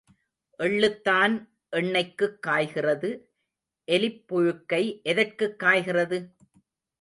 [0.59, 1.47] எள்ளுத்தான்
[1.71, 3.29] எண்ணெய்க்குக் காய்கிறது
[3.87, 6.35] எலிப் புழுக்கை எதற்குக் காய்கிறது?